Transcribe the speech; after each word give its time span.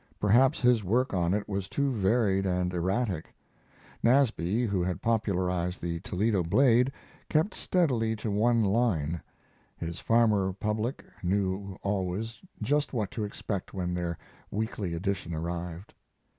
Perhaps 0.19 0.59
his 0.63 0.83
work 0.83 1.13
on 1.13 1.31
it 1.31 1.47
was 1.47 1.69
too 1.69 1.91
varied 1.91 2.43
and 2.43 2.73
erratic. 2.73 3.35
Nasby, 4.01 4.65
who 4.65 4.81
had 4.81 4.99
popularized 4.99 5.79
the 5.79 5.99
Toledo 5.99 6.41
Blade, 6.41 6.91
kept 7.29 7.53
steadily 7.53 8.15
to 8.15 8.31
one 8.31 8.63
line. 8.63 9.21
His 9.77 9.99
farmer 9.99 10.53
public 10.53 11.05
knew 11.21 11.77
always 11.83 12.39
just 12.63 12.93
what 12.93 13.11
to 13.11 13.23
expect 13.23 13.75
when 13.75 13.93
their 13.93 14.17
weekly 14.49 14.95
edition 14.95 15.35
arrived. 15.35 15.93